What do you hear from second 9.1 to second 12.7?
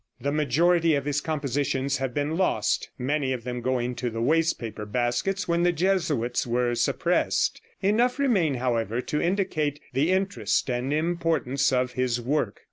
indicate the interest and importance of his work.